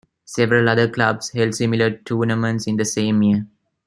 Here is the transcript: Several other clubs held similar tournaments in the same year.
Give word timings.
Several 0.25 0.67
other 0.67 0.89
clubs 0.89 1.29
held 1.29 1.53
similar 1.53 1.91
tournaments 1.91 2.65
in 2.65 2.75
the 2.75 2.85
same 2.85 3.21
year. 3.21 3.45